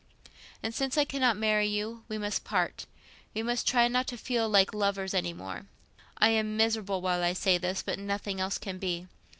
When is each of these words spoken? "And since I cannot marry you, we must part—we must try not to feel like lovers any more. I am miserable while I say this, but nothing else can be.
"And 0.63 0.73
since 0.73 0.97
I 0.97 1.05
cannot 1.05 1.37
marry 1.37 1.67
you, 1.67 2.03
we 2.09 2.17
must 2.17 2.43
part—we 2.43 3.43
must 3.43 3.67
try 3.67 3.87
not 3.87 4.07
to 4.07 4.17
feel 4.17 4.49
like 4.49 4.73
lovers 4.73 5.13
any 5.13 5.31
more. 5.31 5.67
I 6.17 6.29
am 6.29 6.57
miserable 6.57 7.01
while 7.03 7.21
I 7.21 7.33
say 7.33 7.59
this, 7.59 7.83
but 7.83 7.99
nothing 7.99 8.41
else 8.41 8.57
can 8.57 8.79
be. 8.79 9.05